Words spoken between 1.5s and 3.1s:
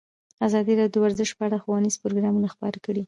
ښوونیز پروګرامونه خپاره کړي.